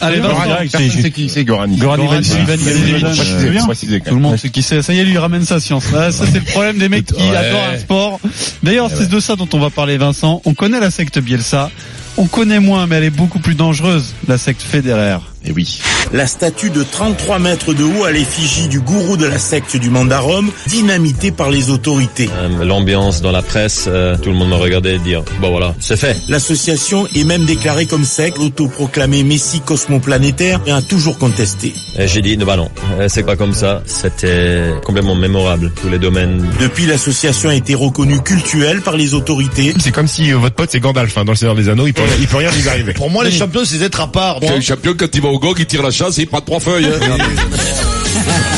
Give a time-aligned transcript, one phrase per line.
[0.00, 0.56] Vincent.
[0.70, 1.68] personne sait qui c'est Goran.
[1.68, 2.88] Goran Goran Ivanovic.
[2.88, 3.16] Ivanovic.
[3.16, 4.82] Précisez, précisez, quand Tout le monde sait qui c'est.
[4.82, 5.84] Ça y est, lui, il ramène sa science.
[5.94, 8.20] Ah, ça, c'est le problème des mecs qui adorent un sport.
[8.62, 10.40] D'ailleurs, c'est de ça dont on va parler, Vincent.
[10.44, 11.70] On connaît la secte Bielsa.
[12.16, 15.18] On connaît moins, mais elle est beaucoup plus dangereuse, la secte Federer.
[15.44, 15.80] Et oui.
[16.12, 19.88] La statue de 33 mètres de haut à l'effigie du gourou de la secte du
[19.88, 22.28] Mandarum, dynamitée par les autorités.
[22.36, 25.74] Euh, L'ambiance dans la presse, euh, tout le monde me regardait et dire bon voilà,
[25.80, 26.16] c'est fait.
[26.28, 31.72] L'association est même déclarée comme secte, autoproclamée Messie cosmoplanétaire et a toujours contesté.
[31.98, 33.82] Et J'ai dit bah non, euh, c'est pas comme ça.
[33.86, 36.44] C'était complètement mémorable tous les domaines.
[36.60, 39.74] Depuis, l'association a été reconnue cultuelle par les autorités.
[39.78, 41.94] C'est comme si euh, votre pote c'est Gandalf hein, dans le Seigneur des Anneaux, il
[41.94, 42.92] peut, il peut rien lui arriver.
[42.92, 44.40] Pour moi, les champions, c'est d'être à part.
[44.40, 46.86] Le champion, quand il va au gog, il tire la chasse il prend trois feuilles.
[46.86, 47.18] hein.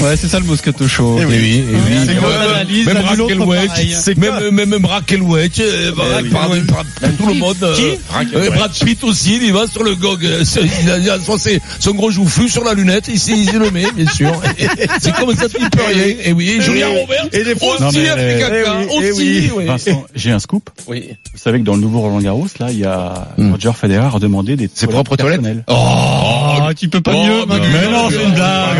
[0.00, 1.18] Ouais, c'est ça le Moscato Show.
[1.20, 1.80] Eh oui, eh oui.
[2.06, 3.42] C'est comme ouais, l'analyse, Même l'autre, Raquel.
[3.48, 7.56] Welch, même, même, même Raquel Welch, tout le monde.
[7.62, 7.96] euh,
[8.34, 10.24] euh, Brad Pitt aussi, il va sur le gog.
[10.24, 11.60] euh, c'est- Il a, son, c'est-
[11.94, 14.30] gros joufflu sur la lunette, il, s'est- il le met, bien sûr.
[15.00, 16.14] C'est comme ça, il peut rien.
[16.24, 19.10] Et oui, Julien Robert, Et des fois- aussi, Non, mais, a fait caca, oui, eh
[19.12, 19.64] aussi, oui.
[19.66, 20.70] Vincent, j'ai un scoop.
[20.86, 21.10] Oui.
[21.32, 23.52] Vous savez que dans le nouveau Roland Garros, là, il y a Hmm.
[23.52, 25.40] Roger Federer a demandé des Ses propres toilettes.
[25.66, 28.28] Oh, tu peux pas Oh, mieux, mais non, Mais non, mais c'est non.
[28.28, 28.78] une blague.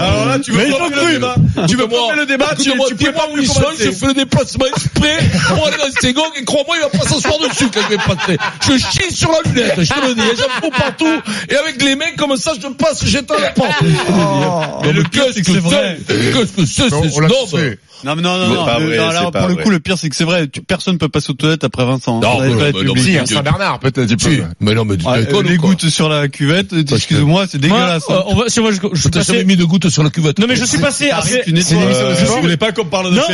[0.00, 1.12] Alors là, tu veux ils ont le cru.
[1.12, 1.34] débat.
[1.68, 3.84] Tu veux pas le débat, tu, peux pas plus Buisson, commenter.
[3.84, 5.18] je fais le déplacement exprès
[5.48, 7.96] pour aller dans ces gongs et crois-moi, il va pas s'asseoir dessus quand je vais
[7.96, 8.38] passer.
[8.66, 11.96] Je chie sur la lunette, je te le dis, j'en fous partout, et avec les
[11.96, 13.82] mains comme ça, je passe, j'éteins la porte.
[14.82, 15.98] Mais le pire, c'est que c'est vrai.
[16.06, 18.64] Qu'est-ce que c'est, On- Non, mais non, non, non.
[18.64, 19.62] pas le- vrai, non, là, c'est pas pour le vrai.
[19.64, 20.46] coup, le pire, c'est que c'est vrai.
[20.48, 22.14] Tu, personne peut passer aux toilettes après Vincent.
[22.14, 23.02] Non, Dans les mais toilettes non, mais non.
[23.02, 26.08] Si, à Saint-Bernard peut-être, tu Si, mais non, mais tu Ouais, déconnes les gouttes sur
[26.08, 28.04] la cuvette, excuse-moi, c'est dégueulasse.
[28.10, 28.22] euh, hein.
[28.26, 30.38] on va, si moi, je, je suis passé, mis de gouttes sur la cuvette.
[30.38, 31.40] non mais je suis passé après.
[31.40, 33.18] Euh, je je suis- voulais pas qu'on parle de.
[33.18, 33.24] Ouais,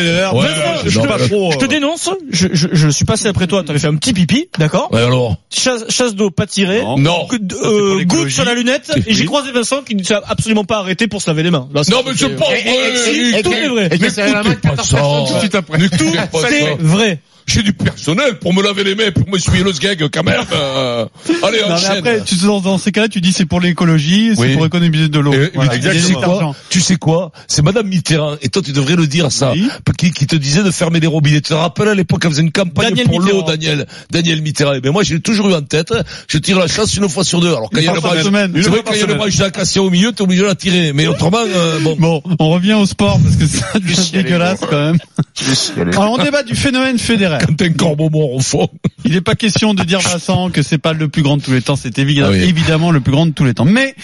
[1.52, 4.48] je te dénonce, je, je, je suis passé après toi, t'avais fait un petit pipi,
[4.58, 4.88] d'accord?
[4.92, 5.36] Alors.
[5.50, 7.26] Chasse, d'eau pas tirée, Non.
[7.32, 8.04] euh, l'écologie.
[8.06, 11.22] goutte sur la lunette, et j'ai croisé Vincent qui ne s'est absolument pas arrêté pour
[11.22, 11.68] se laver les mains.
[11.74, 13.42] Non, mais c'est pas vrai.
[13.42, 13.88] tout est vrai.
[14.54, 14.96] Et tu serré la main de Écoutez pas 14 ça.
[14.96, 15.78] personnes tout de suite après.
[15.78, 17.18] Mais tout, C'est vrai.
[17.46, 20.40] J'ai du personnel pour me laver les mains, pour m'essuyer le sgeg quand même.
[20.52, 21.06] euh.
[21.42, 24.40] Allez, Non, mais après, tu, dans, dans ces cas-là, tu dis c'est pour l'écologie, c'est
[24.40, 24.54] Oui.
[24.54, 25.34] pour économiser de l'eau.
[25.54, 25.76] Voilà.
[25.78, 26.54] tu sais quoi argent.
[26.70, 29.68] Tu sais quoi C'est Madame Mitterrand, et toi tu devrais le dire ça, Oui.
[29.98, 31.40] qui, qui te disait de fermer les robinets.
[31.42, 33.42] Tu te rappelles à l'époque, elle faisait une campagne Daniel pour l'eau.
[33.42, 34.78] Daniel, Daniel Mitterrand.
[34.82, 35.92] Mais moi j'ai toujours eu en tête,
[36.28, 37.48] je tire la chasse une fois sur deux.
[37.48, 38.52] Alors quand il y a Une le branche, semaine.
[38.56, 39.18] Une c'est vrai quand il y a le semaine.
[39.18, 40.92] branche d'acacia au milieu, t'es obligé de la tirer.
[40.94, 41.96] Mais autrement, euh, bon.
[41.98, 44.98] Bon, on revient au sport parce que devient dégueulasse quand même.
[45.92, 46.98] Alors on débat du phénomène
[47.40, 47.46] Federer.
[47.46, 48.68] Quand un corbeau mort au fond.
[49.04, 51.52] Il n'est pas question de dire Vincent que c'est pas le plus grand de tous
[51.52, 52.44] les temps, c'est évidemment, Ah oui.
[52.44, 53.64] évidemment le plus grand de tous les temps.
[53.64, 53.94] Mais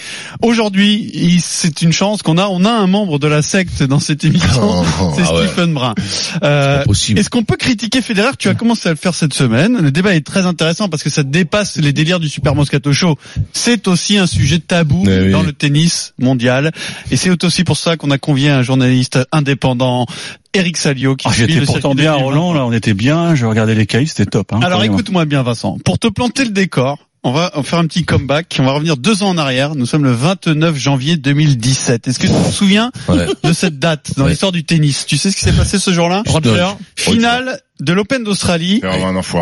[0.41, 4.23] aujourd'hui, c'est une chance qu'on a, on a un membre de la secte dans cette
[4.23, 4.83] émission,
[5.15, 5.47] c'est ah ouais.
[5.47, 5.95] Stephen Brun.
[6.43, 6.83] Euh.
[6.85, 8.31] Est-ce qu'on peut critiquer Federer?
[8.37, 9.77] Tu as commencé à le faire cette semaine.
[9.81, 13.17] Le débat est très intéressant parce que ça dépasse les délires du Super Moscato Show.
[13.53, 15.31] C'est aussi un sujet tabou oui.
[15.31, 16.71] dans le tennis mondial,
[17.09, 20.05] et c'est aussi pour ça qu'on a convié un journaliste indépendant,
[20.53, 22.25] Eric Salio, qui Ah, J'étais pourtant bien à 2020.
[22.39, 24.51] Roland, là, on était bien, je regardais les cahiers, c'était top.
[24.53, 28.03] Hein, Alors écoute-moi bien Vincent, pour te planter le décor, on va faire un petit
[28.03, 32.07] comeback, on va revenir deux ans en arrière, nous sommes le 29 janvier 2017.
[32.07, 33.27] Est-ce que tu te souviens Ouais.
[33.43, 34.31] de cette date dans Ouais.
[34.31, 35.05] l'histoire du tennis?
[35.05, 36.23] Tu sais ce qui s'est passé ce jour-là?
[36.27, 36.67] Roger.
[36.95, 38.81] Finale de l'Open d'Australie.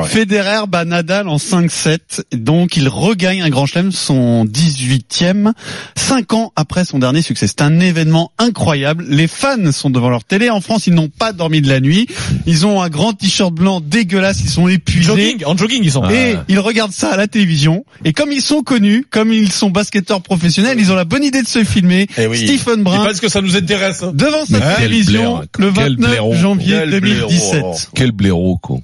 [0.08, 2.00] Federer bat Nadal en 5-7,
[2.34, 5.52] donc il regagne un grand chelem, son 18e,
[5.96, 7.48] cinq ans après son dernier succès.
[7.48, 9.06] C'est un événement incroyable.
[9.08, 10.50] Les fans sont devant leur télé.
[10.50, 12.08] En France, ils n'ont pas dormi de la nuit.
[12.46, 14.40] Ils ont un grand t-shirt blanc dégueulasse.
[14.42, 15.04] Ils sont épuisés.
[15.04, 16.10] Jogging, en jogging ils sont.
[16.10, 17.84] Et ils regardent ça à la télévision.
[18.06, 21.42] Et comme ils sont connus, comme ils sont basketteurs professionnels, ils ont la bonne idée
[21.42, 22.08] de se filmer.
[22.18, 22.38] Eh oui.
[22.38, 24.04] Stephen Brun parce que ça nous intéresse.
[24.14, 26.34] devant sa télévision le quel 29 blaireau.
[26.36, 27.52] janvier Quel 2017.
[27.52, 27.76] blaireau.
[27.96, 28.29] Quel blaireau,
[28.62, 28.78] quoi.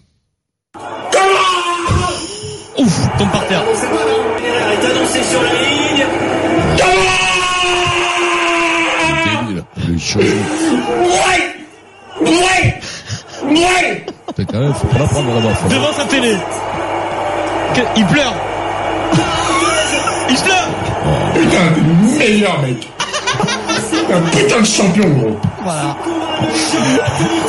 [2.78, 3.64] Ouf, tombe par terre.
[9.26, 9.64] Débile.
[9.88, 10.20] Le show.
[14.36, 15.54] Putain, quand même, faut pas la prendre là-bas.
[15.70, 16.36] Devant sa télé.
[17.74, 18.34] Que- Il pleure.
[20.30, 20.68] Il pleure.
[21.34, 22.90] Putain, t'es le meilleur, mec.
[24.14, 25.40] Un putain de champion, gros.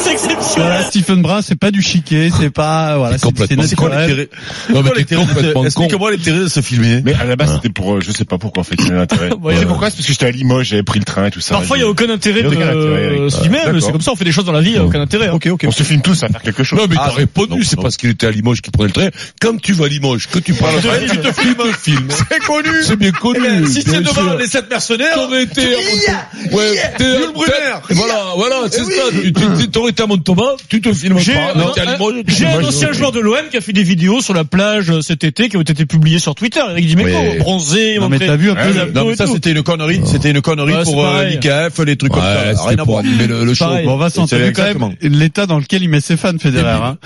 [0.00, 0.46] C'est exceptionnel.
[0.56, 3.88] Voilà, Stephen Brun, c'est pas du chiquet, c'est pas, voilà, c'est c'est complètement C'est quoi
[3.88, 4.08] naturel.
[4.18, 4.28] l'intérêt
[4.72, 5.64] Non, mais Quoi t'es l'intérêt complètement con.
[5.66, 7.02] Explique-moi l'intérêt de se filmer.
[7.04, 8.92] Mais à la base, c'était pour, euh, je sais pas pourquoi, en fait, il y
[8.92, 9.32] a un intérêt.
[9.34, 9.54] Ouais.
[9.54, 9.90] Tu sais pourquoi?
[9.90, 11.56] C'est parce que j'étais à Limoges, j'avais pris le train et tout ça.
[11.56, 13.30] Parfois il y a aucun intérêt Il y a de aucun intérêt, Eric.
[13.32, 14.78] se filmer, mais c'est comme ça, on fait des choses dans la vie, il y
[14.78, 15.26] a aucun intérêt.
[15.28, 15.32] hein.
[15.34, 15.64] Ok, ok.
[15.66, 16.78] On se filme tous à faire quelque chose.
[16.78, 19.08] Non, mais Ah, t'as répondu, c'est parce qu'il était à Limoges qu'il prenait le train.
[19.42, 22.08] Quand tu vas à Limoges, que tu parles Je train, tu te filmes un film.
[22.10, 22.68] C'est connu.
[22.84, 23.40] C'est bien connu.
[23.62, 27.54] Eh si c'est devant les sept mercenaires, il Ouais, t'es- Yul Brunner.
[27.90, 29.02] Voilà, voilà, c'est ça.
[29.12, 31.52] Tu, tu, t'aurais été à Montauban, tu te filmes J'ai pas.
[31.54, 33.82] un- t'es à Limoges, tu j'ai un ancien joueur de l'OM qui a fait des
[33.82, 36.60] vidéos sur la plage euh, cet été qui ont été publiées sur Twitter.
[36.70, 37.38] Eric Dimeco, Ouais.
[37.38, 40.00] bronzé, Non, mais montré t'as vu un peu la- Non, mais ça, c'était une connerie.
[40.04, 41.32] C'était une connerie Ouais, c'est pour euh, pareil.
[41.42, 42.54] l'IKF, les trucs Ouais, comme ça.
[42.54, 42.98] c'était Rien à pour voir.
[43.00, 43.64] animer le, le show.
[43.66, 43.86] Pareil.
[43.86, 46.68] Bon, Vincent, C'est t'as vu quand même l'état dans lequel il met ses fans, Federer.
[46.70, 46.98] Hein.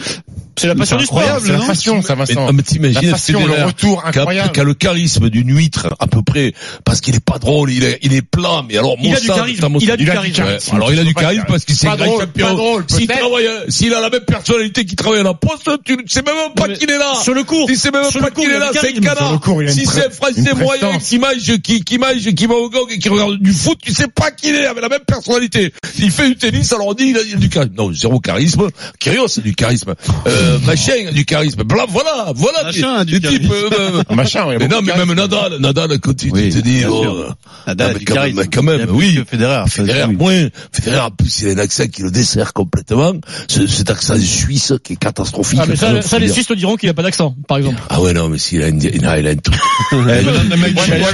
[0.60, 1.18] C'est la passion du sport.
[1.20, 2.46] incroyable, C'est la passion, ça, Mais, Vincent.
[2.46, 4.52] non, mais t'imagines, La passion, le retour qui incroyable.
[4.52, 6.52] Qui a le charisme d'une huître, à peu près,
[6.84, 9.28] parce qu'il est pas drôle, il est, il est plat, mais alors, Il a du
[9.28, 10.42] Mossad- il a du Il charisme.
[10.42, 12.82] Ouais, alors il a du charisme parce qu'il s'est champion.
[12.88, 16.22] S'il travaille, s'il a la même personnalité qu'il travaille à la poste, tu ne sais
[16.22, 17.14] même pas mais qu'il est là.
[17.22, 17.66] Sur le cours.
[17.66, 19.40] Tu sais même pas qu'il il est là, c'est un canard.
[19.68, 22.98] Si c'est un Français moyen qui mange, qui, qui mange, qui va au gog et
[22.98, 25.72] qui regarde du foot, tu sais pas qu'il est avec la même personnalité.
[25.98, 27.74] Il fait du tennis, alors on dit il a, du charisme.
[27.76, 28.68] Non, zéro charisme.
[28.98, 29.94] Kyrgios a du charisme.
[30.26, 31.62] Euh, machin a du charisme.
[31.64, 32.64] Bla, voilà, voilà.
[32.64, 33.52] Machin du types, charisme.
[33.52, 36.58] euh, euh, Machin, a mais non, de mais même Nadal, Nadal, quand tu, Oui, tu
[36.60, 37.24] te dis, bien oh.
[37.66, 38.36] Nadal Ah, a mais du quand charisme.
[38.38, 39.24] même, quand même, Il y a plus oui.
[39.30, 39.64] Federer.
[39.68, 40.16] Federer oui.
[40.16, 40.48] moins.
[40.72, 43.12] Federer en plus il a un accent qui le dessert complètement.
[43.48, 45.58] Ce, cet accent suisse qui est catastrophique.
[45.62, 47.80] Ah, mais ça, ça, les dire- Suisses te diront qu'il a pas d'accent, par exemple.
[47.88, 49.56] Ah ouais non mais s'il a une, il a, il a un truc.
[49.92, 50.22] Ouais,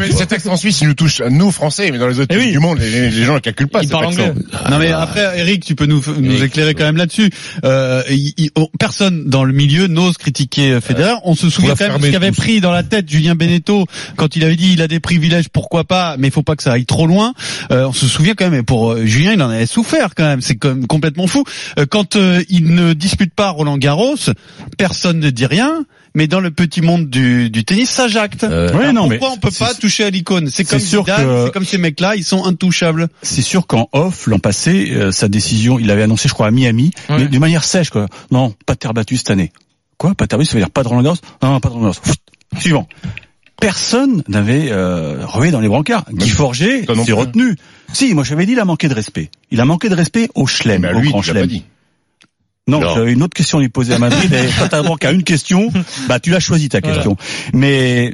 [0.01, 2.47] mais cet accent suisse, il nous touche, nous, Français, mais dans les autres Eh pays
[2.47, 2.53] oui.
[2.53, 4.23] du monde, les, les gens le calculent pas, Il cet parle accent.
[4.29, 4.43] anglais.
[4.71, 6.03] Non mais après Eric, tu peux nous
[6.43, 7.31] éclairer quand même là-dessus.
[7.65, 8.69] Euh, il- il- oh,
[9.17, 11.15] personne dans le milieu n'ose critiquer euh, Federer.
[11.25, 13.87] On se souvient quand même de ce qu'avait pris dans la tête Julien Beneteau
[14.17, 16.63] quand il avait dit il a des privilèges, pourquoi pas, mais il faut pas que
[16.63, 17.35] ça aille trop loin.
[17.71, 18.61] Euh, on se souvient quand même.
[18.61, 20.41] Et pour euh, Julien, il en avait souffert quand même.
[20.41, 21.45] C'est quand même complètement fou.
[21.79, 24.17] Euh, quand euh, il ne dispute pas Roland Garros,
[24.79, 25.85] personne ne dit rien.
[26.17, 28.43] Mais dans le petit monde du, du tennis, ça jacte.
[28.43, 31.03] Euh, Ouais, non, mais Pourquoi on peut pas toucher à l'icône C'est comme c'est sûr
[31.05, 33.09] Zidane, que- c'est comme ces mecs-là, ils sont intouchables.
[33.23, 36.51] c'est sûr qu'en off l'an passé, euh, sa décision, il avait annoncé, je crois, à
[36.51, 37.19] Miami, Ouais.
[37.19, 38.07] mais de manière sèche, quoi.
[38.31, 39.53] Non, pas de terre battue cette année.
[39.99, 41.69] Quoi, pas de terre battue, ça veut dire pas de Roland Garros Non, non, pas
[41.69, 42.01] de Roland Garros.
[42.03, 42.21] Pfft.
[42.59, 42.89] Suivant.
[43.61, 46.05] Personne n'avait euh, dans les brancards.
[46.13, 47.13] Guy Forger s'est plus.
[47.13, 47.57] retenu.
[47.93, 49.31] Si, moi j'avais dit il a manqué de respect.
[49.51, 50.47] Il a manqué de respect au
[50.87, 51.47] à au lui, grand tu l'as pas Chelem.
[51.49, 51.65] dit.
[52.69, 52.95] Non, Non.
[52.95, 54.33] j'avais une autre question à lui poser à Madrid.
[54.33, 55.71] et quand t'as manqué à une question,
[56.09, 56.97] bah tu l'as choisi ta Voilà.
[56.97, 57.17] question.
[57.53, 58.13] Mais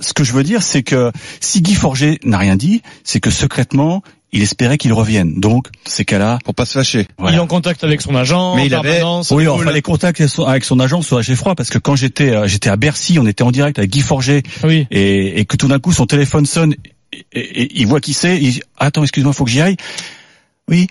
[0.00, 3.30] ce que je veux dire, c'est que si Guy Forger n'a rien dit, c'est que
[3.30, 4.02] secrètement,
[4.32, 5.38] il espérait qu'il revienne.
[5.40, 7.06] Donc, ces cas-là, Pour pas se fâcher.
[7.16, 7.34] voilà.
[7.34, 8.56] Il est en contact avec son agent.
[8.56, 9.72] Mais il avait- Oui, enfin cool.
[9.72, 12.48] les contacts avec son- avec son agent sont assez froids parce que quand j'étais euh,
[12.48, 14.86] j'étais à Bercy, on était en direct avec Guy Forger Oui.
[14.90, 16.74] et, et que tout d'un coup son téléphone sonne
[17.12, 19.76] et, et- et il voit qui c'est, il dit attends excuse-moi faut que j'y aille.
[20.68, 20.88] Oui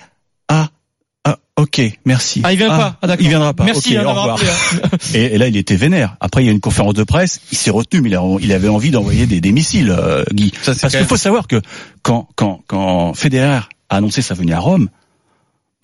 [1.28, 2.42] ah ok merci.
[2.44, 2.98] Ah, il vient pas.
[3.02, 3.64] Ah, il viendra pas.
[3.64, 4.38] Merci hein, au revoir.
[4.40, 4.88] hein.
[5.16, 6.16] Et, et là il était vénère.
[6.20, 8.54] Après il y a une conférence de presse, il s'est retenu mais il, a- il
[8.54, 10.52] avait envie d'envoyer des, des missiles euh, Guy.
[10.62, 11.62] Ça, Parce qu'il faut savoir que
[12.04, 14.90] quand quand quand Federer a annoncé sa venue à Rome,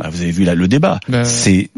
[0.01, 1.69] bah, vous avez vu là le débat, Ben- c'est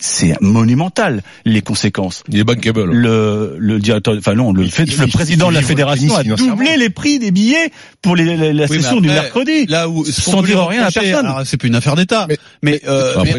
[0.00, 2.84] c'est monumental les conséquences Il est bankable.
[2.84, 6.90] le, le directeur, enfin non, le, fait- le président de la fédération a doublé les
[6.90, 7.70] prix des billets
[8.00, 9.66] pour les, la, la Oui, session du après, mercredi.
[9.66, 11.28] Là où Sans dire rien à personne.
[11.44, 12.26] c'est plus une affaire d'État.
[12.28, 13.34] Mais, Mais- euh, Après,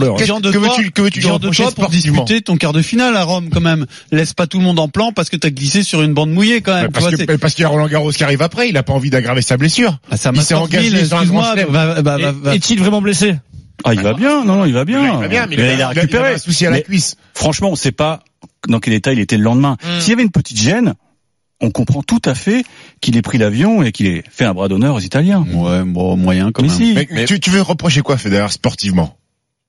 [0.00, 0.16] l'heure.
[0.16, 3.24] viande de Que veux-tu- que veux-tu de toi pour disputer ton quart de finale à
[3.24, 3.86] Rome quand même.
[4.12, 6.60] Laisse pas tout le monde en plan parce que t'as glissé sur une bande mouillée
[6.60, 6.90] quand même.
[6.92, 9.10] Parce que- parce qu'il y a Roland Garros qui arrive après, il a pas envie
[9.10, 9.98] d'aggraver sa blessure.
[10.10, 11.54] Ah, ça il s'est engagé excuse-moi,
[12.52, 13.34] Est-il vraiment blessé?
[13.84, 15.14] Ah, il va bien, non, non, il va bien.
[15.14, 16.34] Il va bien, mais, il, a, il a récupéré.
[16.34, 17.16] un souci à la Mais cuisse.
[17.34, 18.20] franchement, on sait pas
[18.68, 19.76] dans quel état il était le lendemain.
[19.84, 20.00] Mm.
[20.00, 20.94] S'il y avait une petite gêne,
[21.60, 22.64] on comprend tout à fait
[23.00, 25.44] qu'il ait pris l'avion et qu'il ait fait un bras d'honneur aux Italiens.
[25.52, 26.76] Ouais, bon, moyen quand Mais même.
[26.76, 26.98] si.
[27.12, 29.16] Mais, tu, tu veux reprocher quoi, Federer, sportivement?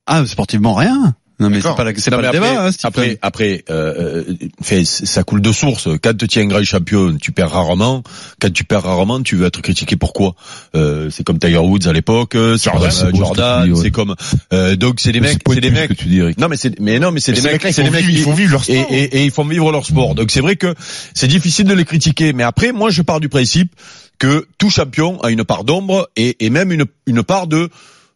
[0.08, 1.14] Ah, sportivement rien.
[1.40, 2.68] Non mais c'est pas, la- c'est pas le après, débat.
[2.68, 5.88] Hein, après, après, euh, euh, fait, ça coule de source.
[6.04, 8.04] Quand tu es un grand champion, tu perds rarement.
[8.42, 9.96] Quand tu perds rarement, tu veux être critiqué.
[9.96, 10.36] Pourquoi?
[10.76, 13.76] Euh, C'est comme Tiger Woods à l'époque, c'est Jordan, c'est euh, beau ce que Jordan,
[13.76, 14.16] c'est comme
[14.54, 15.90] euh, donc c'est des mecs, c'est c'est des mecs.
[15.90, 16.20] que tu dis.
[16.38, 18.52] Non mais c'est mais non mais c'est des mecs, c'est des mecs ils font vivre
[18.52, 18.88] leur et, sport.
[18.92, 20.16] et, et ils font vivre leur sport.
[20.16, 20.76] Donc c'est vrai que
[21.14, 22.34] c'est difficile de les critiquer.
[22.34, 23.74] Mais après, moi je pars du principe
[24.18, 27.70] que tout champion a une part d'ombre et, et même une une part de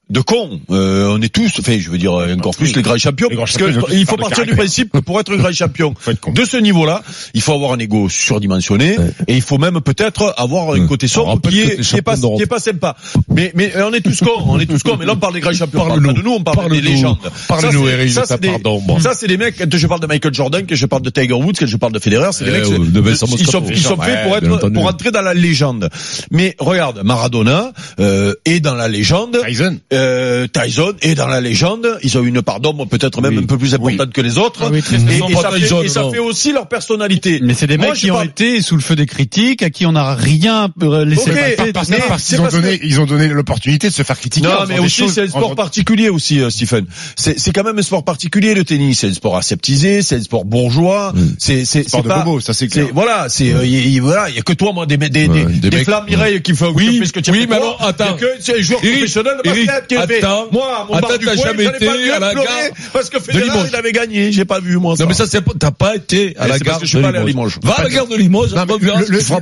[0.09, 0.59] de con.
[0.69, 2.73] Euh, on est tous, enfin, je veux dire encore plus Oui.
[2.75, 5.19] les grands champions, Les grands parce champions, que il faut partir du principe que pour
[5.19, 5.93] être grand champion
[6.35, 7.01] de ce niveau-là,
[7.33, 11.39] il faut avoir un ego surdimensionné et il faut même peut-être avoir un côté sombre
[11.49, 12.95] qui est, qui est pas qui est pas sympa.
[13.29, 14.97] Mais mais euh, on est tous cons, on est tous cons.
[14.99, 16.13] Mais là on parle des grands champions, on parle Parle-nous.
[16.13, 16.81] pas de nous, on parle des Parle-nous.
[16.89, 17.17] légendes.
[17.47, 19.57] Parle-nous, Ça, c'est- Eric, ça, c'est des- mecs.
[19.57, 21.93] Quand je parle de Michael Jordan, que je parle de Tiger Woods, que je parle
[21.93, 22.65] de Federer, c'est des Eh, mecs.
[22.67, 23.27] ils sont
[23.69, 25.89] ils sont Ouais, faits pour être pour entrer dans la légende.
[26.29, 29.39] Mais regarde, Maradona euh, est dans la légende.
[29.47, 29.77] Tyson.
[30.03, 31.87] Euh, euh, Tyson est dans la légende.
[32.03, 34.61] Ils ont une part d'ombre peut-être même un peu plus importante que les autres.
[34.65, 36.11] Ah oui, très et, et ça, fait, et ça non.
[36.11, 37.39] fait aussi leur personnalité.
[37.41, 39.85] Mais c'est des Moi, mecs qui ont été sous le feu des critiques, à qui
[39.85, 41.91] on n'a rien euh, laissé Ok, passer.
[41.91, 44.47] mais- parce qu'ils ont que- donné, ils ont donné l'opportunité de se faire critiquer.
[44.47, 46.85] Non, mais aussi c'est un sport particulier aussi, euh, Stephen.
[47.15, 48.99] C'est c'est quand même un sport particulier le tennis.
[48.99, 51.13] C'est un sport aseptisé, c'est un sport bourgeois.
[51.37, 52.23] C'est c'est Sport c'est de pas.
[52.23, 52.87] bobo, ça c'est clair.
[52.93, 55.83] Voilà, c'est euh, y- y- voilà, il y a que toi moi des des des,
[55.83, 58.17] flammes Mireille qui font Oui, que tu as oui, mais alors, attends.
[58.19, 60.47] Il que joueur professionnel de basket attends.
[60.51, 62.45] Moi, mon Attends, bar du t'as coin, jamais pas à la gare
[62.91, 63.67] parce que Federer Limoges.
[63.69, 64.31] il avait gagné.
[64.31, 65.03] J'ai pas vu moi ça.
[65.03, 67.09] Non mais ça c'est t'as pas été à la gare que je suis de pas
[67.09, 67.59] allé à Limoges.
[67.61, 69.41] Va à la gare de Limoges, le, seul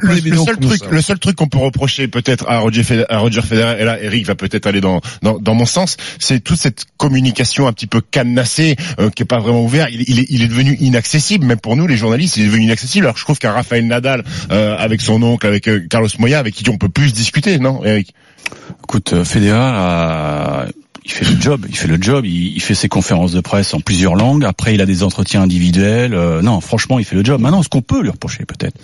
[0.60, 0.86] truc, ça.
[0.90, 4.68] le seul truc qu'on peut reprocher peut-être à Roger Federer, et là Eric va peut-être
[4.68, 9.24] aller dans, dans, mon sens, c'est toute cette communication un petit peu cadenassée, euh, qui
[9.24, 9.90] est pas vraiment ouverte.
[9.92, 12.64] Il, il est, il est devenu inaccessible, même pour nous les journalistes, il est devenu
[12.64, 13.06] inaccessible.
[13.06, 16.54] Alors je trouve qu'un Rafael Nadal, euh, avec son oncle, avec euh, Carlos Moya, avec
[16.54, 18.14] qui on peut plus discuter, non, Eric?
[18.84, 20.66] Écoute, euh, Federer, a-
[21.04, 23.74] il fait le job, il fait le job, il, il fait ses conférences de presse
[23.74, 24.46] en plusieurs langues.
[24.46, 26.14] Après, il a des entretiens individuels.
[26.14, 27.42] Euh, non, franchement, il fait le job.
[27.42, 28.76] Maintenant, ce qu'on peut lui reprocher peut-être,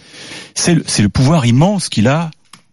[0.55, 2.31] c'est le, pouvoir immense qu'il a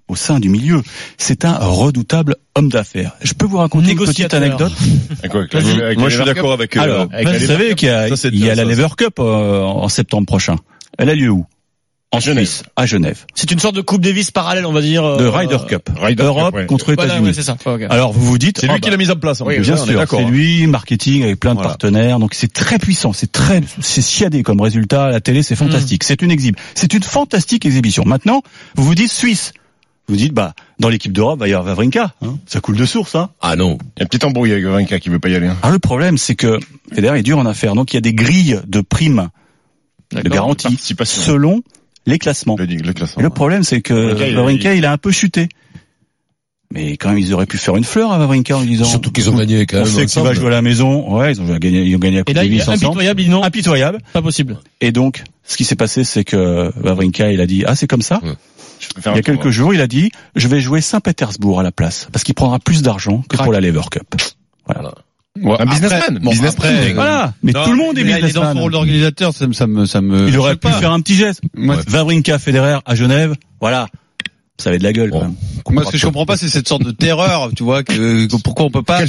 [0.08, 0.82] au sein du milieu.
[1.18, 3.12] C'est un redoutable homme d'affaires.
[3.22, 4.72] Je peux vous raconter une petite anecdote.
[5.18, 6.76] Avec quoi, avec la- avec Moi je suis d'accord avec.
[6.76, 8.88] euh, Alors, avec vous savez qu'il y a, Ça, c'est il y a la Lever
[8.96, 10.56] Cup euh, en septembre prochain.
[10.98, 11.44] Elle a lieu où?
[12.14, 12.46] En Genève.
[12.46, 13.24] Suisse, à Genève.
[13.34, 15.04] C'est une sorte de Coupe Davis parallèle, on va dire.
[15.04, 15.88] euh, De Ryder Cup.
[15.96, 16.66] Ryder Cup, Europe ouais.
[16.66, 17.28] contre Voilà, États-Unis.
[17.28, 17.56] ouais, c'est ça.
[17.90, 19.40] Alors vous vous dites, C'est lui ah qui bah, l'a mis en place.
[19.40, 20.30] en Oui, bien hein, sûr, d'accord, c'est hein.
[20.30, 21.70] lui, marketing avec plein de Voilà.
[21.70, 25.56] partenaires, donc c'est très puissant, c'est très, c'est chiadé comme résultat à la télé, c'est
[25.56, 28.04] fantastique, c'est une exhibe, c'est une fantastique exhibition.
[28.06, 28.42] Maintenant,
[28.76, 29.52] vous vous dites Suisse,
[30.08, 33.14] vous dites bah dans l'équipe d'Europe va y avoir Vavrinka, hein, ça coule de source,
[33.14, 33.30] hein.
[33.40, 33.78] Ah non.
[33.96, 35.46] Il y a un petit embrouille avec Varinka qui veut pas y aller.
[35.48, 35.56] hein.
[35.62, 36.58] Alors le problème c'est que
[36.92, 39.28] Federer est dur en affaires, donc il y a des grilles de primes
[40.12, 41.62] de garantie selon
[42.06, 42.56] les classements.
[42.58, 43.20] Le, le classement.
[43.20, 45.48] Et le problème c'est que Wawrinka, il a- Vavrinka il a un peu chuté.
[46.72, 48.84] Mais quand même, ils auraient pu faire une fleur à Vavrinka en lui disant.
[48.84, 49.86] Surtout qu'ils ont gagné quand On même.
[49.86, 51.14] sait qu'il va jouer à la maison.
[51.16, 52.84] Ouais, ils ont gagné, ils ont gagné la Et Coupe est ensemble.
[52.86, 53.98] impitoyable, non, Impitoyable.
[54.12, 54.58] pas possible.
[54.80, 58.02] Et donc, ce qui s'est passé, c'est que Wawrinka, il a dit, ah, c'est comme
[58.02, 58.20] ça.
[58.24, 59.50] Il y a quelques tour.
[59.52, 62.82] jours, il a dit, je vais jouer Saint-Pétersbourg à la place, parce qu'il prendra plus
[62.82, 64.14] d'argent que pour la Lever Cup.
[65.42, 66.18] Ouais, un businessman.
[66.22, 66.68] bon, businessman.
[66.74, 67.34] après, Voilà.
[67.42, 68.58] Mais Non, tout le monde est là, il est dans son businessman.
[68.62, 70.28] rôle d'organisateur, ça, me- ça me, ça me.
[70.28, 70.72] Il aurait pu pas.
[70.72, 71.40] faire un petit geste.
[71.56, 73.34] Moi, Wawrinka, Federer à Genève.
[73.60, 73.88] Voilà.
[74.56, 75.34] Ça avait de la gueule, quand même.
[75.68, 78.36] Moi, ce que je comprends pas, c'est cette sorte de terreur, tu vois, que, que-
[78.36, 79.00] pourquoi on peut pas.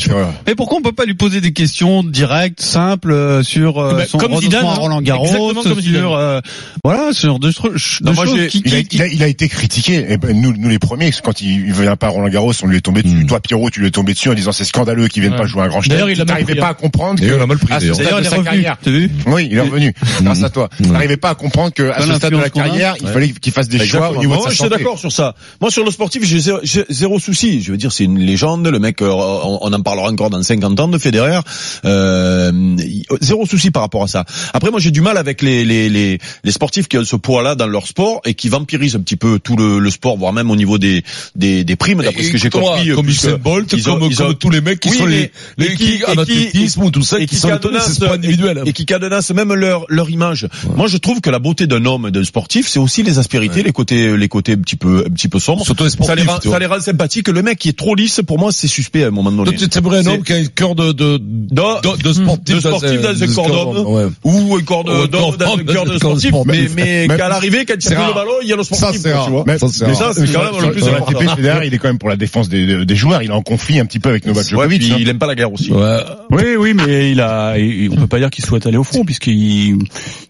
[0.48, 3.98] Mais pourquoi on peut pas lui poser des questions directes, simples, euh, sur euh, Eh
[3.98, 4.74] ben, son comme Zidane, à hein.
[4.74, 6.40] Roland Garros, Exactement comme sur euh,
[6.84, 9.22] voilà, ce genre de, de Non, moi, choses qui, Il a, qui- il, a, il
[9.24, 10.04] a été critiqué.
[10.10, 12.68] Et ben, nous, nous les premiers, quand il, il vient pas à Roland Garros, on
[12.68, 13.16] lui est tombé dessus.
[13.16, 13.28] Mm.
[13.28, 15.40] Toi, Pierrot, tu lui es tombé dessus en disant c'est scandaleux qu'ils viennent Ouais.
[15.42, 16.16] pas jouer un grand D'ailleurs, chelem.
[16.16, 16.72] il l'a Tu mal n'arrivais pris, pas hein.
[16.72, 17.96] à comprendre Et que on l'a mal pris, à ce d'ailleurs.
[17.98, 18.46] stade de il est sa revenu.
[18.46, 18.78] carrière.
[18.82, 19.94] T'as vu Oui, il est revenu.
[20.24, 20.70] Grâce à toi.
[20.82, 23.54] Tu n'arrivais pas à comprendre que à ce stade de la carrière, il fallait qu'il
[23.54, 24.78] fasse des choix au niveau de Moi, sa je suis santé.
[24.78, 25.35] d'accord sur ça.
[25.62, 27.62] Moi, sur le sportif, j'ai zéro, zéro souci.
[27.62, 28.68] Je veux dire, c'est une légende.
[28.68, 31.40] Le mec, euh, on, on en parlera encore dans 50 ans de Federer.
[31.86, 34.26] Euh, il- zéro souci par rapport à ça.
[34.54, 37.56] Après, moi, j'ai du mal avec les, les, les, les sportifs qui ont ce poids-là
[37.56, 40.52] dans leur sport et qui vampirisent un petit peu tout le, le sport, voire même
[40.52, 41.04] au niveau des,
[41.36, 42.90] des, des primes, d'après ce que j'ai compris.
[42.90, 44.98] Comme puisque Usain Bolt, ils ont- comme, ils ont- comme tous les mecs qui Oui,
[44.98, 47.94] sont les, les et qui- en athlétisme ou tout ça, et qui qui sont cadenassent-
[48.00, 48.62] c'est pas individuel.
[48.66, 50.48] et qui cadenassent même leur leur image.
[50.76, 53.64] Moi, je trouve que la beauté d'un homme, et d'un sportif, c'est aussi les aspérités,
[53.64, 55.64] les côtés les côtés un petit peu un petit peu sombres.
[55.66, 57.28] Surtout les ça les sportifs, rend, ça les rend sympathiques.
[57.28, 59.56] Le mec qui est trop lisse, pour moi, c'est suspect à un moment donné.
[59.58, 62.60] Tu t'aimerais un C'est- homme qui a un cœur de, de, de, de sportif, de
[62.60, 63.88] sportif dans un corps d'homme.
[63.94, 64.06] Ouais.
[64.24, 66.46] ou un corps d'homme corps dans un corps de sportif, sport.
[66.46, 68.76] mais, mais qu'à l'arrivée, quand il c'est prend le ballon, il y a le Ça,
[68.76, 69.26] sportif, c'est rare.
[69.26, 69.44] tu vois.
[69.48, 69.86] Mais ça, c'est
[70.32, 71.36] quand même le plus important.
[71.36, 73.22] Federer, il est quand même pour la défense des, des joueurs.
[73.22, 74.80] Il est en conflit un petit peu avec Novak Ouais, Djokovic.
[74.82, 74.98] puis hein.
[75.00, 75.72] il aime pas la guerre aussi.
[75.72, 75.98] Ouais.
[76.30, 79.04] Oui, oui, mais il a, il- on peut pas dire qu'il souhaite aller au front
[79.06, 79.78] puisqu'il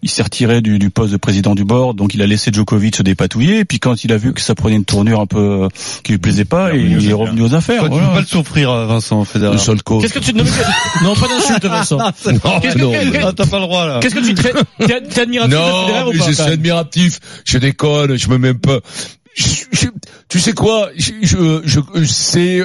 [0.02, 2.96] il s'est retiré du, du poste de président du board, donc il a laissé Djokovic
[2.96, 3.60] se dépatouiller.
[3.60, 5.68] Et puis quand il a vu que ça prenait une tournure un peu euh,
[6.02, 7.80] qui lui plaisait pas, Il est il, revenu est aux revenu aux affaires.
[7.80, 8.08] Toi, tu voilà.
[8.08, 9.56] peux pas le souffrir, euh, Vincent Federer.
[9.56, 11.98] Qu'est-ce que tu non, mais- non pas d'insulte Vincent.
[12.62, 12.92] Qu'est-ce que- non,
[13.26, 14.00] Ah, t'as pas le droit là.
[14.00, 16.36] Qu'est-ce que tu traites T'es t'es admiratif de Federer Non, ou mais pas je suis
[16.36, 16.52] quand même?
[16.54, 17.20] admiratif.
[17.44, 18.80] Je déconne, je me mets un peu.
[19.34, 19.86] Je- je-
[20.28, 22.60] tu sais quoi je, je, je- c'est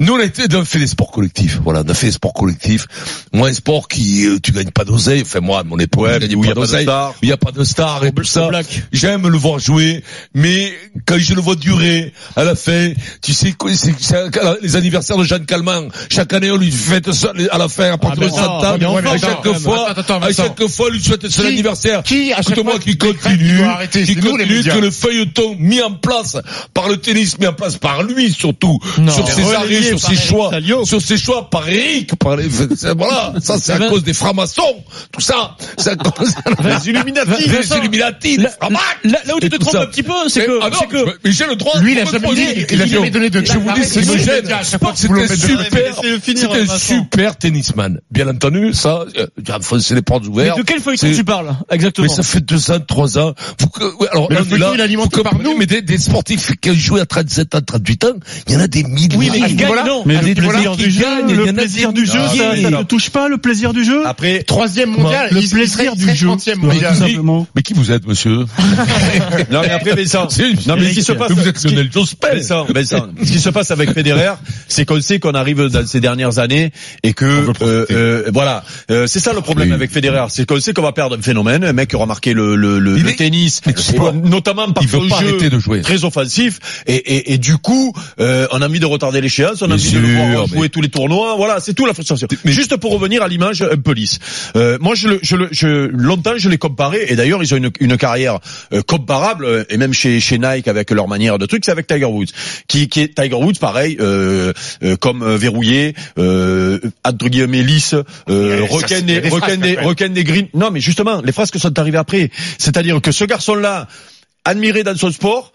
[0.00, 2.12] nous on a été on a fait des sports collectifs voilà on a fait des
[2.12, 2.86] sports collectifs.
[3.32, 6.32] Moi un sport qui euh, tu gagnes pas d'oseille enfin moi à mon époque il
[6.32, 7.14] y pas a pas de star.
[7.22, 8.50] il y a pas de star et tout ça.
[8.92, 10.02] J'aime le voir jouer
[10.34, 10.72] mais
[11.06, 14.16] quand je le vois durer à la fin tu sais quoi c'est c'est
[14.62, 17.98] les anniversaires de Jeanne Calment chaque année on lui fête ça à la fin à
[17.98, 21.02] partir ben de non, sa table mais à chaque fois à chaque fois on lui
[21.02, 22.02] souhaite son anniversaire.
[22.02, 23.60] qui, à chaque fois, qui continue,
[23.92, 26.36] qui continue que le feuilleton mis en place
[26.74, 29.12] par le tennis mis en place par lui surtout, Non.
[29.12, 30.84] sur ses arrêts, Relayé sur ses choix, Salio.
[30.84, 34.82] sur ses choix par Eric, par les, c'est- voilà, ça c'est à cause des francs-maçons,
[35.12, 39.56] tout ça, c'est à cause des Illuminati, des Illuminati, des Là, là- où tu te
[39.56, 41.56] trompes un petit peu, c'est Mais- que, ah non, c'est que, mais- mais j'ai le
[41.56, 41.78] droit.
[41.80, 44.00] Lui, il a de jamais dit- il a jamais donné de Je vous dis, ce
[44.00, 48.00] qui me Arrête, gêne, à chaque fois que vous c'était super, c'était super tennisman.
[48.10, 50.58] Bien entendu, ça, euh, enfoncé les portes mais ouvertes.
[50.58, 52.06] de quel feuilleton C'est- tu parles Exactement.
[52.08, 53.34] Mais ça fait deux ans, trois ans.
[53.58, 54.42] Vous, que- ouais, alors, Mais il
[54.98, 55.56] vous par nous.
[55.56, 55.98] Mais des, des
[56.38, 58.08] sportifs qui ont joué à 37 ans, 38 ans,
[58.46, 59.08] il y en a des milliers.
[59.16, 60.02] oui, mais à il ce gagne, niveau-là, non.
[60.06, 62.18] Mais le plaisir du jeu, gagnent, il y le en a plaisir des du jeu,
[62.18, 62.62] milliers.
[62.62, 64.06] ça, ça ne touche pas le plaisir du jeu.
[64.06, 66.28] Après, Troisième mondial, Le plaisir du jeu.
[66.28, 66.94] 30e Tout mondial.
[66.96, 67.46] simplement.
[67.54, 68.44] Mais qui vous êtes, monsieur
[69.50, 70.28] non mais après Vincent,
[70.66, 72.28] non mais ce qui se passe, Vous êtes ce qui- Lionel Jospin.
[72.42, 74.32] Ce qui se passe avec Federer,
[74.68, 77.24] c'est qu'on sait qu'on arrive dans ces dernières années et que
[77.62, 79.74] euh, euh, voilà, Euh, c'est ça le problème Oui.
[79.74, 82.32] avec Federer, c'est qu'on sait qu'on va perdre un phénomène, un mec qui aura marqué
[82.32, 83.60] le, le, le, Il le est- tennis,
[84.24, 85.80] notamment par Il veut son pas jeu arrêter de jouer.
[85.82, 86.27] très offensif,
[86.86, 89.90] et, et, et du coup, euh, on a envie de retarder l'échéance, on a envie
[89.92, 92.26] de le voir jouer mais- tous les tournois, voilà, c'est tout la frustration.
[92.44, 94.18] Mais- Juste pour revenir à l'image un peu lisse,
[94.56, 97.56] euh, moi je le, je le, je, longtemps je l'ai comparé, et d'ailleurs ils ont
[97.56, 98.38] une, une carrière
[98.72, 101.86] euh, comparable, euh, et même chez, chez Nike avec leur manière de truc, c'est avec
[101.86, 102.26] Tiger Woods,
[102.66, 107.94] qui, qui est Tiger Woods, pareil, euh, euh, comme euh, verrouillé, euh, entre guillemets lisse,
[108.28, 110.48] euh, requin des, requin phrases des, requin des greens.
[110.54, 113.86] Non, mais justement, les phrases que sont arrivées après, c'est-à-dire que ce garçon-là,
[114.44, 115.52] admiré dans son sport,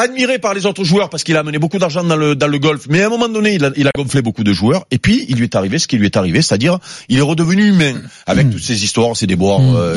[0.00, 2.58] admiré par les autres joueurs parce qu'il a amené beaucoup d'argent dans le dans le
[2.58, 4.84] golf, mais à un moment donné, il a, il a gonflé beaucoup de joueurs.
[4.90, 6.78] Et puis il lui est arrivé ce qui lui est arrivé, c'est-à-dire
[7.08, 7.94] il est redevenu humain.
[8.26, 9.76] Avec toutes ces histoires, ces déboires, Mmh.
[9.76, 9.94] euh,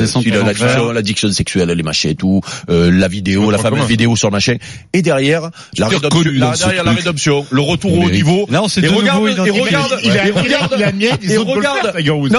[0.92, 4.56] l'addiction, sexuelle, les machins et tout, euh, la vidéo, la fameuse vidéo sur le machin,
[4.92, 6.90] et derrière la rédemption, la- derrière la
[7.50, 8.46] le retour au niveau.
[8.50, 10.82] Là, on s'est et nouveau regarde, et regarde, Il a- et il a- regarde, il
[10.84, 11.34] a des
[12.26, 12.30] et.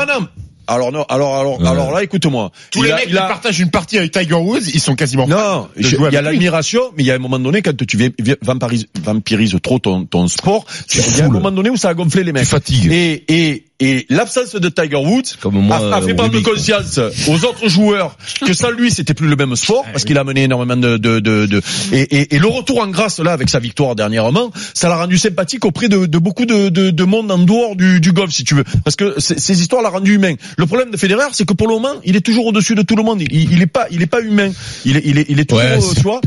[0.68, 1.68] Alors non, alors alors Ouais.
[1.68, 2.52] alors là, écoute-moi.
[2.72, 4.96] Tous Il les a- mecs il qui partagent une partie avec Tiger Woods, ils sont
[4.96, 7.98] quasiment non, il y a l'admiration, mais il y a un moment donné quand tu
[8.42, 11.90] vampirises, vampirises trop ton, ton sport, Tu il y a un moment donné où ça
[11.90, 12.46] a gonflé les Tu mecs.
[12.48, 12.92] fatigues.
[12.92, 17.44] Et et et l'absence de Tiger Woods Comme moi, a, a fait prendre conscience aux
[17.46, 18.16] autres joueurs
[18.46, 21.20] que ça lui c'était plus le même sport parce qu'il a mené énormément de de
[21.20, 24.88] de, de- et, et, et le retour en grâce là avec sa victoire dernièrement, ça
[24.88, 28.14] l'a rendu sympathique auprès de, de beaucoup de, de de monde en dehors du, du
[28.14, 30.36] golf si tu veux parce que ces histoires l'ont rendu humain.
[30.58, 32.96] Le problème de Federer c'est que pour le moment il est toujours au-dessus de tout
[32.96, 33.22] le monde.
[33.22, 34.52] Il, il est pas il est pas humain.
[34.86, 36.22] Il est il est il est toujours Ouais, euh, c'est- tu vois.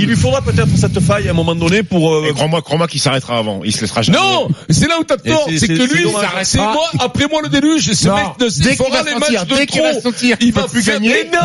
[0.00, 2.88] Il lui faudra peut-être cette faille à un moment donné pour euh, Et crois-moi, crois-moi
[2.88, 3.60] qu'il s'arrêtera avant.
[3.64, 4.18] Il se laissera jamais.
[4.18, 6.04] Non, c'est là où t'as tort, c'est- que c'est lui,
[6.42, 6.72] c'est Ah.
[6.72, 8.14] moi, après moi le déluge, ce Non.
[8.16, 10.00] mec ne qu'il fera va les sentir, matchs de dès qu'il va trop.
[10.00, 11.42] sentir il va plus gagner, mais se non,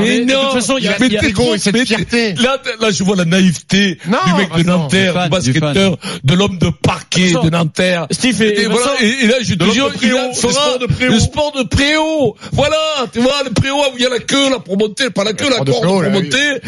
[0.00, 1.42] mais Mais de non, toute façon, il y a- Mais il y a t'es l'ego
[1.44, 2.34] trop- et cette fierté.
[2.34, 6.34] Là, là, je vois la naïveté Non, du mec de Vincent, Nanterre, du basketteur, de
[6.34, 7.42] l'homme de parquet Vincent.
[7.44, 8.06] de Nanterre.
[8.10, 9.96] Steve et, là, je te de
[10.34, 11.12] il fera sport de préau.
[11.12, 12.36] le sport de préau.
[12.52, 12.76] Voilà,
[13.12, 15.32] tu vois, le préau où il y a la queue, là, pour monter, pas la
[15.32, 16.60] queue, la corde pour monter.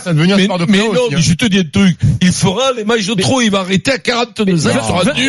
[0.00, 1.08] ça un mais, sport de mais non, aussi, hein.
[1.16, 1.96] mais je te dis un truc.
[2.22, 4.70] Il fera les matchs de trop, il va arrêter à 42 ans,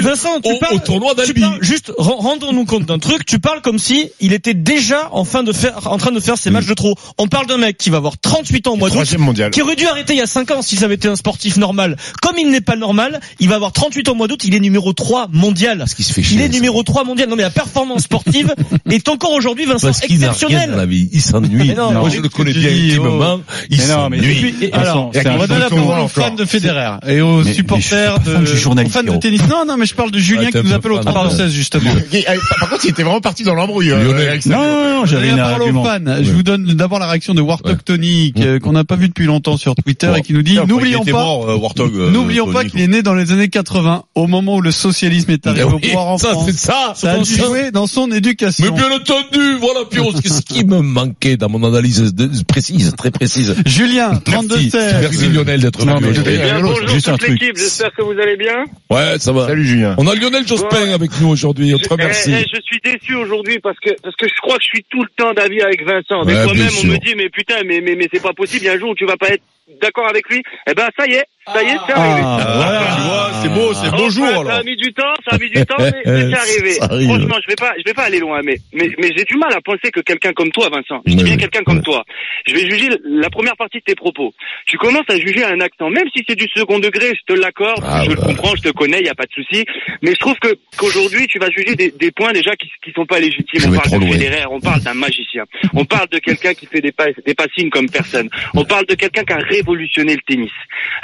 [0.01, 1.43] Vincent, tu au, parles, au tournoi tu d'Albi.
[1.61, 3.25] juste, rendons-nous compte d'un truc.
[3.25, 6.37] Tu parles comme si il était déjà en fin de faire, en train de faire
[6.37, 6.95] ses matchs de trop.
[7.17, 9.51] On parle d'un mec qui va avoir 38 ans au mois d'août, Troisième mondial.
[9.51, 11.57] qui aurait dû arrêter il y a 5 ans si ça avait été un sportif
[11.57, 11.97] normal.
[12.21, 14.59] Comme il n'est pas normal, il va avoir 38 ans au mois d'août, il est
[14.59, 15.77] numéro 3 mondial.
[15.79, 16.41] Parce qu'il se fait Il chier.
[16.43, 17.29] est numéro 3 mondial.
[17.29, 18.53] Non mais la performance sportive
[18.89, 20.89] est encore aujourd'hui, Vincent, Parce qu'il n'a rien dans la exceptionnelle.
[20.89, 21.09] vie.
[21.13, 21.73] Il s'ennuie.
[21.75, 23.39] Moi, non, je le connais bien intimement.
[23.69, 24.69] Il s'ennuie.
[24.73, 28.19] Alors, c'est un On va donner la parole aux fans de Federer et aux supporters
[28.19, 29.41] de, aux fans de tennis.
[29.49, 31.49] Non, non, mais je parle de Julien qui nous appelle au fan, 32-16 ouais.
[31.49, 31.80] justement.
[31.87, 33.91] Euh, Par contre, il était vraiment parti dans l'embrouille.
[33.91, 34.49] euh, ça.
[34.49, 35.83] Non, non, non, J'avais aux argument.
[35.83, 35.99] fans.
[36.21, 39.25] Je vous donne d'abord la réaction de Warthog Tony, que- qu'on n'a pas vu depuis
[39.25, 42.71] longtemps sur Twitter et qui nous dit n'oublions pas, euh, Warthog, euh, n'oublions pas Tony,
[42.71, 45.79] qu'il est né dans les années 80, au moment où le socialisme est arrivé au
[45.79, 46.45] pouvoir en ça, France.
[46.47, 46.93] c'est ça.
[46.95, 47.45] Ça a dû ça.
[47.45, 48.73] jouer dans son Mais éducation.
[48.73, 52.13] bien entendu, voilà, Pierrot, c'est ce qui me manquait dans mon analyse
[52.47, 53.55] précise, très précise.
[53.65, 54.71] Julien, Merci, 32-16.
[55.01, 57.39] merci Lionel d'être mais- bien, bonjour juste un toute truc.
[57.41, 58.65] l'équipe, j'espère que vous allez bien.
[58.89, 59.47] Ouais, ça va.
[59.47, 59.95] Salut Julien.
[59.97, 62.31] On a Lionel Jospin avec nous aujourd'hui, on te Je, remercie.
[62.33, 64.83] eh, eh, je suis déçu aujourd'hui parce que parce que je crois que je suis
[64.89, 66.23] tout le temps d'avis avec Vincent.
[66.25, 68.67] Des Ouais, fois même on me dit mais putain mais mais mais c'est pas possible.
[68.67, 69.43] Un jour tu vas pas être
[69.81, 70.41] d'accord avec lui.
[70.67, 72.21] Eh ben ça y est, ça y est, c'est arrivé.
[72.23, 75.13] Ah, voilà, tu vois, c'est beau, c'est beau Enfin, jour Ça a mis du temps,
[75.27, 76.71] ça a mis du temps, mais, mais c'est arrivé.
[76.73, 77.07] Ça arrive.
[77.07, 79.51] Franchement, je vais pas, je vais pas aller loin, mais mais mais j'ai du mal
[79.53, 82.03] à penser que quelqu'un comme toi, Vincent, je dis bien quelqu'un comme toi,
[82.47, 84.33] je vais juger la première partie de tes propos.
[84.67, 87.83] Tu commences à juger un accent, même si c'est du second degré, je te l'accorde,
[87.83, 89.65] Ah, je le comprends, je te connais, il y a pas de souci.
[90.03, 93.05] Mais je trouve que qu'aujourd'hui, tu vas juger des, des points déjà qui qui sont
[93.05, 93.61] pas légitimes.
[93.67, 94.13] On parle de loin.
[94.13, 97.71] Federer, on parle d'un magicien, on parle de quelqu'un qui fait des pas des passings
[97.71, 100.51] comme personne, on parle de quelqu'un qui a révolutionné le tennis.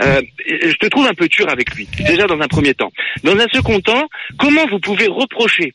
[0.02, 2.91] Euh, je te trouve un peu dur avec lui, déjà dans un premier temps.
[3.23, 5.73] Dans un second temps, comment vous pouvez reprocher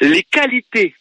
[0.00, 0.94] les qualités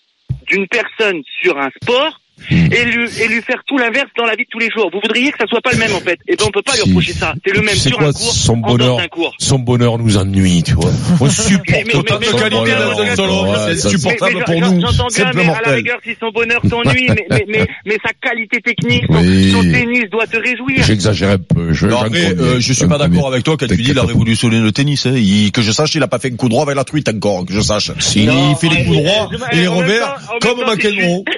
[0.47, 2.19] d'une personne sur un sport
[2.52, 4.89] et lui, et lui faire tout l'inverse dans la vie de tous les jours.
[4.93, 6.19] Vous voudriez que ça soit pas le même en fait.
[6.28, 7.34] Et ben on peut pas lui reprocher ça.
[7.45, 9.34] C'est le même Tu sais sur quoi, un cours, son en bonheur, dehors d'un cours.
[9.39, 10.91] son bonheur nous ennuie, tu vois.
[11.19, 14.71] On supporte Mais- mais- autant mais- de mais- qualité ouais, c'est supportable Mais- mais pour
[14.71, 14.82] nous.
[14.82, 18.12] J'entends bien, mais à la rigueur, si son bonheur t'ennuie, mais, mais, mais, mais sa
[18.13, 19.52] qualité technique, son, Oui.
[19.52, 20.84] son tennis doit te réjouir.
[20.84, 21.73] J'exagère un peu.
[21.73, 24.04] Je, Non, après, euh, je suis pas d'accord avec toi quand tu dis il a
[24.04, 25.06] révolutionné le tennis.
[25.06, 25.13] Hein.
[25.15, 27.45] Il- que je sache, il a pas fait un coup droit avec la truite encore,
[27.45, 27.91] que je sache.
[28.15, 31.23] Il, fait les coups droits et les revers comme McEnroe.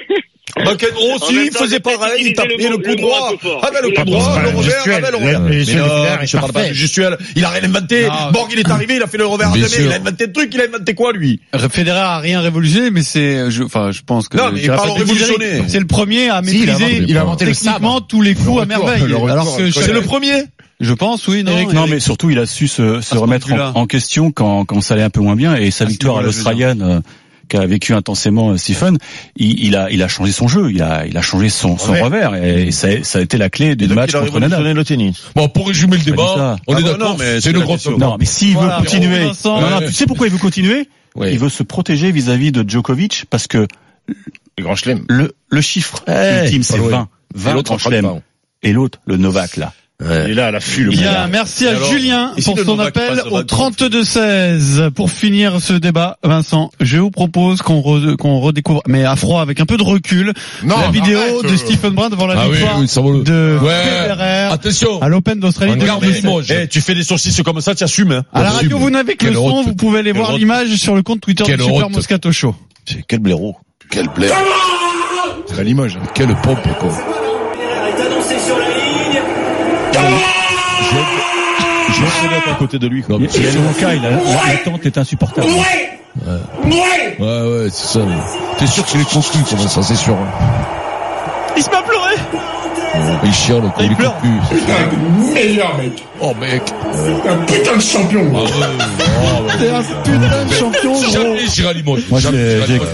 [0.57, 3.63] McEnroe, En si, même il faisait pareil, il tapait le coup droit fort.
[3.65, 4.93] avec le coup droit, le revers gestuelle.
[5.05, 5.39] avec le revers.
[5.41, 5.85] Mais non,
[6.25, 6.69] je parle pas parfait.
[6.69, 7.17] de gestuelle.
[7.35, 8.07] Il a rien inventé.
[8.33, 9.85] Borg, il est arrivé, il a fait le revers à Bien demi, sûr.
[9.85, 11.39] il a inventé le truc, il a inventé quoi, lui?
[11.71, 14.37] Federer a rien révolutionné, mais c'est, je, enfin, je pense que.
[14.37, 15.63] Non, mais parlons révolutionné.
[15.67, 18.65] C'est le premier à maîtriser inventé- il a inventé le techniquement tous les coups à
[18.65, 19.03] merveille.
[19.29, 20.43] Alors que c'est le premier?
[20.81, 21.51] je pense, oui, non.
[21.51, 24.31] Eric, non, Eric mais surtout, il a su se, se ce remettre en, en question
[24.31, 25.55] quand, quand ça allait un peu moins bien.
[25.55, 26.99] Et sa À ce victoire à l'Australienne, euh,
[27.49, 28.97] qu'a vécu intensément euh, Stephen,
[29.35, 30.71] il, il a, il a changé son jeu.
[30.71, 32.01] Il a, il a changé son, son Ouais.
[32.01, 32.35] revers.
[32.35, 34.71] Et ça, a- ça a été la clé du match il contre Nadal.
[34.73, 35.23] le tennis.
[35.35, 37.97] Bon, pour résumer le débat, on Ah est bah d'accord, mais c'est grosse question.
[37.97, 39.59] Non, mais s'il Voilà, veut continuer, Vincent.
[39.59, 39.87] non, non, Ouais.
[39.87, 40.87] tu sais pourquoi il veut continuer?
[41.15, 41.27] Oui.
[41.31, 43.67] Il veut se protéger vis-à-vis de Djokovic parce que
[44.07, 45.03] Le grand chelem.
[45.09, 46.89] le, le chiffre Eh, ultime, c'est loin.
[46.89, 47.01] 20.
[47.01, 48.21] Et 20 l'autre, grand chelem.
[48.61, 49.73] Et l'autre, le Novak, là.
[50.01, 53.21] Il est là, à l'affût, le Bien, merci à alors, Julien pour son Novak appel
[53.29, 53.69] au 23?
[53.71, 54.91] 32-16.
[54.91, 59.41] Pour finir ce débat, Vincent, je vous propose qu'on re- qu'on redécouvre, mais à froid,
[59.41, 60.33] avec un peu de recul,
[60.63, 61.57] Non, la vidéo arrête, de euh.
[61.57, 63.83] Stephen Brun devant la Ah victoire oui, de Ouais.
[63.83, 65.01] Federer Attention.
[65.01, 65.73] à l'Open d'Australie.
[65.73, 66.23] Regarde 2017.
[66.23, 66.51] Limoges.
[66.51, 68.23] Eh, tu fais des saucisses comme ça, tu assumes, hein.
[68.33, 70.95] À la radio, vous n'avez que le son, vous pouvez aller Quelle voir l'image sur
[70.95, 71.89] le compte Twitter Quelle du Super.
[71.89, 72.55] Moscato Show.
[73.09, 73.57] Quel blaireau.
[73.91, 74.33] Quel blaire.
[75.47, 75.97] C'est à Limoges.
[76.15, 76.89] Quelle pompe, quoi.
[81.91, 83.15] J'ai essayé d'être à côté de lui, quoi.
[83.15, 85.47] Non, mais Il y a le cas, il a, la- l'attente est insupportable.
[85.47, 87.99] Ouais, ouais, c'est ça.
[88.57, 90.13] T'es sûr que c'est les conclus, comme ça, c'est sûr.
[90.15, 90.27] hein.
[91.57, 92.15] Il se met à pleurer.
[93.23, 94.15] Il chiale, quoi, il est pleure.
[94.15, 95.33] conclu.
[95.33, 95.91] meilleur mec.
[96.21, 96.61] Oh, mec.
[97.29, 98.31] Un putain de champion.
[98.35, 98.39] Ah,
[99.41, 99.53] ouais.
[99.59, 101.11] C'est un putain de champion, gros.
[101.13, 102.01] Jamais j'irai à Limoges.
[102.09, 102.19] Moi,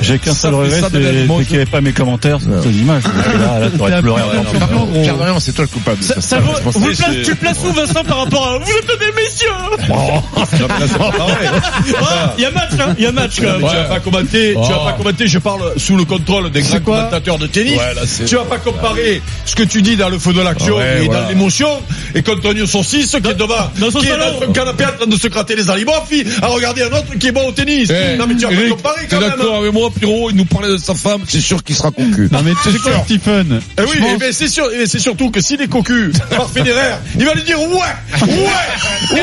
[0.01, 3.03] j'ai, qu'un seul regret, c'est, qu'il n'y avait pas mes commentaires sur cette image.
[3.03, 4.21] Là, là, t'aurais pleuré.
[4.51, 4.67] putain.
[5.01, 6.03] Pierre Dorian, c'est toi le coupable.
[6.03, 6.91] Ça, ça, vous
[7.23, 9.49] tu le places où Vincent par rapport à vous êtes des messieurs
[10.37, 13.61] Ah, Il y a match hein, il y a match quand même.
[13.61, 14.85] Mais tu vas pas commenter, tu vas Oh.
[14.85, 17.77] pas commenter, je parle sous le contrôle des grands commentateurs de tennis.
[17.77, 20.41] Ouais, là, c'est- tu vas pas comparer ce que tu dis dans le feu de
[20.41, 21.21] l'action Ouais, et voilà.
[21.23, 21.69] dans l'émotion
[22.13, 24.39] et qu'Antonio Saucisse qui est devant, dans son qui est salon.
[24.39, 27.27] dans son canapé en train de se gratter les alibofs, à regarder un autre qui
[27.27, 27.89] est bon au tennis.
[27.89, 29.29] Eh, non mais tu vas Eric, pas comparer quand même.
[29.31, 32.29] d'accord avec moi, Pierrot, il nous parlait de sa femme, c'est sûr qu'il sera concu.
[32.31, 34.99] Non mais tu sais quoi, Stephen Eh oui, pense- eh ben, c'est sûr, et c'est
[34.99, 38.27] surtout que s'il est cocu par Federer, il va lui dire ouais, ouais,
[39.13, 39.19] ouais,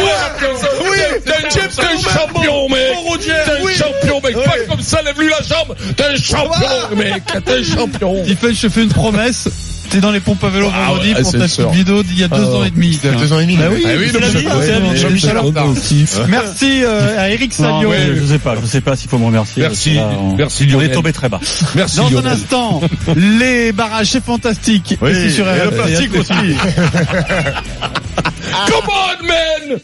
[0.90, 2.78] oui, T'es un, champion, mec.
[3.24, 4.34] T'es un champion, mec.
[4.44, 5.76] Pas comme ça, lève-lui la jambe.
[5.96, 7.22] T'es un champion, mec.
[7.44, 8.24] T'es un champion.
[8.24, 9.11] Stephen, je fais une promesse.
[9.90, 12.24] T'es dans les pompes à vélo Ah vendredi ouais, pour ta petite vidéo d'il y
[12.24, 12.98] a deux Ah ans et demi.
[13.04, 13.56] Il y a deux ans et demi.
[13.58, 14.88] Bah oui, Ah oui, c'est non, la mais vie, c'est- c'est la vie.
[14.88, 15.36] ouais, Jean-Michel.
[16.28, 17.90] Merci euh, à Eric Salio.
[17.90, 19.60] ouais, je sais pas, je sais pas s'il faut me remercier.
[19.62, 20.92] Merci, là, on- merci On est Lionel.
[20.92, 21.40] tombé très bas.
[21.74, 22.32] Merci Dans un Lionel.
[22.32, 22.80] instant,
[23.16, 24.96] les barrages, c'est fantastique.
[25.02, 26.32] Oui, et c'est sur et le plastique aussi.
[28.66, 29.78] Come on, man!